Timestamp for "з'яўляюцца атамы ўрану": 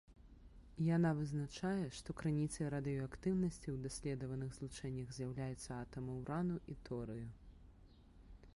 5.19-6.57